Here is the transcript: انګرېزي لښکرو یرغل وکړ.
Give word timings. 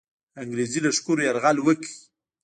انګرېزي 0.41 0.79
لښکرو 0.83 1.21
یرغل 1.27 1.57
وکړ. 1.61 1.87